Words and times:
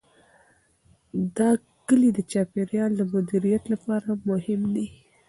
دا 1.37 1.49
کلي 1.87 2.09
د 2.13 2.19
چاپیریال 2.31 2.91
د 2.95 3.01
مدیریت 3.13 3.63
لپاره 3.73 4.09
مهم 4.29 4.61
دي. 4.75 4.87